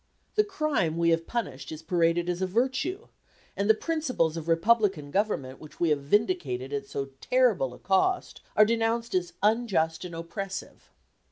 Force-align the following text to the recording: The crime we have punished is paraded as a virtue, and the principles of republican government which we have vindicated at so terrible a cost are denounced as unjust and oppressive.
The 0.33 0.43
crime 0.43 0.97
we 0.97 1.11
have 1.11 1.27
punished 1.27 1.71
is 1.71 1.83
paraded 1.83 2.27
as 2.27 2.41
a 2.41 2.47
virtue, 2.47 3.07
and 3.55 3.69
the 3.69 3.75
principles 3.75 4.35
of 4.35 4.47
republican 4.47 5.11
government 5.11 5.59
which 5.59 5.79
we 5.79 5.89
have 5.89 6.01
vindicated 6.01 6.73
at 6.73 6.87
so 6.87 7.09
terrible 7.21 7.71
a 7.71 7.77
cost 7.77 8.41
are 8.55 8.65
denounced 8.65 9.13
as 9.13 9.33
unjust 9.43 10.03
and 10.03 10.15
oppressive. 10.15 10.89